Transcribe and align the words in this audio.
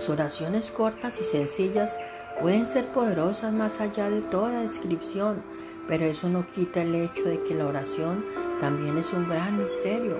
Las 0.00 0.08
oraciones 0.08 0.70
cortas 0.70 1.20
y 1.20 1.24
sencillas 1.24 1.98
pueden 2.40 2.64
ser 2.64 2.86
poderosas 2.86 3.52
más 3.52 3.82
allá 3.82 4.08
de 4.08 4.22
toda 4.22 4.62
descripción, 4.62 5.42
pero 5.88 6.06
eso 6.06 6.30
no 6.30 6.50
quita 6.54 6.80
el 6.80 6.94
hecho 6.94 7.24
de 7.24 7.42
que 7.42 7.54
la 7.54 7.66
oración 7.66 8.24
también 8.60 8.96
es 8.96 9.12
un 9.12 9.28
gran 9.28 9.58
misterio. 9.58 10.16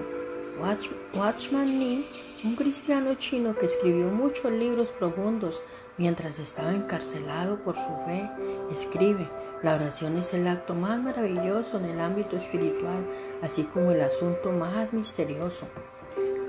Watchman 1.15 1.79
Nee, 1.79 2.07
un 2.45 2.57
cristiano 2.57 3.15
chino 3.15 3.55
que 3.57 3.65
escribió 3.65 4.09
muchos 4.09 4.53
libros 4.53 4.91
profundos 4.91 5.63
mientras 5.97 6.39
estaba 6.41 6.75
encarcelado 6.75 7.57
por 7.61 7.75
su 7.75 8.05
fe, 8.05 8.31
escribe, 8.71 9.31
la 9.63 9.77
oración 9.77 10.19
es 10.19 10.35
el 10.35 10.47
acto 10.47 10.75
más 10.75 11.01
maravilloso 11.01 11.79
en 11.79 11.87
el 11.87 12.01
ámbito 12.01 12.37
espiritual, 12.37 13.07
así 13.41 13.63
como 13.63 13.93
el 13.93 14.03
asunto 14.03 14.53
más 14.53 14.93
misterioso. 14.93 15.67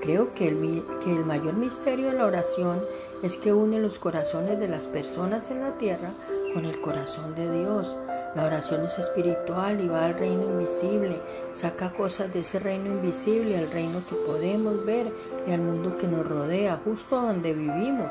Creo 0.02 0.34
que 0.34 0.48
el, 0.48 1.24
mayor 1.24 1.54
misterio 1.54 2.08
de 2.08 2.14
la 2.14 2.26
oración 2.26 2.80
es 3.22 3.36
que 3.36 3.52
une 3.52 3.78
los 3.78 4.00
corazones 4.00 4.58
de 4.58 4.66
las 4.66 4.88
personas 4.88 5.48
en 5.52 5.60
la 5.60 5.78
tierra 5.78 6.10
con 6.52 6.64
el 6.64 6.80
corazón 6.80 7.36
de 7.36 7.48
Dios. 7.60 7.96
La 8.34 8.46
oración 8.46 8.84
es 8.84 8.98
espiritual 8.98 9.80
y 9.80 9.86
va 9.86 10.06
al 10.06 10.18
reino 10.18 10.42
invisible, 10.42 11.20
saca 11.52 11.92
cosas 11.92 12.32
de 12.32 12.40
ese 12.40 12.58
reino 12.58 12.88
invisible 12.88 13.56
al 13.56 13.70
reino 13.70 14.04
que 14.04 14.16
podemos 14.16 14.84
ver 14.84 15.12
y 15.46 15.52
al 15.52 15.60
mundo 15.60 15.96
que 15.96 16.08
nos 16.08 16.26
rodea, 16.26 16.80
justo 16.84 17.20
donde 17.20 17.52
vivimos. 17.52 18.10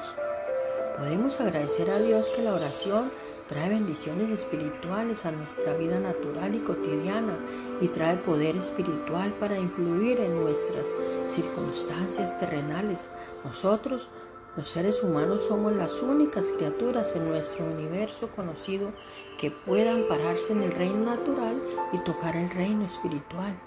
Podemos 0.97 1.39
agradecer 1.39 1.89
a 1.89 1.99
Dios 1.99 2.29
que 2.35 2.41
la 2.41 2.53
oración 2.53 3.11
trae 3.47 3.69
bendiciones 3.69 4.29
espirituales 4.29 5.25
a 5.25 5.31
nuestra 5.31 5.73
vida 5.73 5.99
natural 5.99 6.53
y 6.55 6.59
cotidiana 6.59 7.37
y 7.79 7.87
trae 7.87 8.17
poder 8.17 8.55
espiritual 8.57 9.33
para 9.33 9.57
influir 9.57 10.19
en 10.19 10.41
nuestras 10.41 10.93
circunstancias 11.27 12.37
terrenales. 12.37 13.09
Nosotros, 13.43 14.09
los 14.55 14.69
seres 14.69 15.01
humanos, 15.01 15.45
somos 15.47 15.73
las 15.73 16.01
únicas 16.01 16.45
criaturas 16.57 17.15
en 17.15 17.27
nuestro 17.27 17.65
universo 17.65 18.29
conocido 18.35 18.91
que 19.37 19.51
puedan 19.51 20.07
pararse 20.07 20.53
en 20.53 20.63
el 20.63 20.71
reino 20.71 21.05
natural 21.05 21.55
y 21.93 21.97
tocar 21.99 22.35
el 22.35 22.49
reino 22.49 22.85
espiritual. 22.85 23.57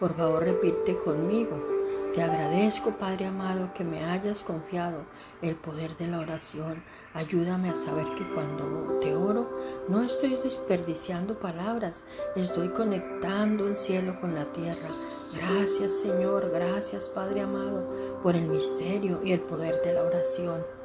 Por 0.00 0.14
favor, 0.16 0.44
repite 0.44 0.96
conmigo. 0.96 1.81
Te 2.14 2.20
agradezco, 2.20 2.90
Padre 2.90 3.24
amado, 3.24 3.72
que 3.72 3.84
me 3.84 4.04
hayas 4.04 4.42
confiado 4.42 5.06
el 5.40 5.56
poder 5.56 5.96
de 5.96 6.08
la 6.08 6.18
oración. 6.18 6.82
Ayúdame 7.14 7.70
a 7.70 7.74
saber 7.74 8.04
que 8.18 8.34
cuando 8.34 8.98
te 9.00 9.16
oro 9.16 9.56
no 9.88 10.02
estoy 10.02 10.36
desperdiciando 10.36 11.38
palabras, 11.38 12.04
estoy 12.36 12.68
conectando 12.68 13.66
el 13.66 13.76
cielo 13.76 14.20
con 14.20 14.34
la 14.34 14.44
tierra. 14.52 14.90
Gracias, 15.34 16.00
Señor, 16.02 16.50
gracias, 16.52 17.08
Padre 17.08 17.40
amado, 17.40 18.20
por 18.22 18.36
el 18.36 18.46
misterio 18.46 19.22
y 19.24 19.32
el 19.32 19.40
poder 19.40 19.80
de 19.82 19.94
la 19.94 20.02
oración. 20.02 20.81